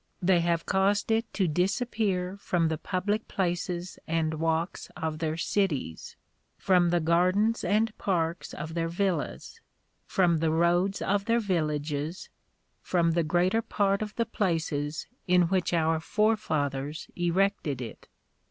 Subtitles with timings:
[0.19, 6.15] They have caused it to disappear from the public places and walks of their cities;
[6.57, 9.61] from the gardens and parks of their villas;
[10.07, 12.29] from the roads of their villages;
[12.81, 18.07] from the greater part of the places in which our forefathers erected it.